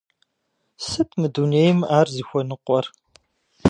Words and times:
Сыт 0.85 1.09
мы 1.19 1.27
дунейм 1.33 1.79
ар 1.97 2.07
зыхуэныкъуэр? 2.15 2.85